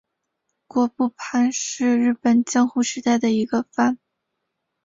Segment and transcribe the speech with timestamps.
[0.75, 3.99] 园部藩是日本江户时代的一个藩。